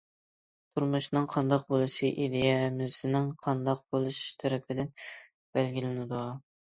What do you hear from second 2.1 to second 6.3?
ئىدىيەمىزنىڭ قانداق بولۇشى تەرىپىدىن بەلگىلىنىدۇ.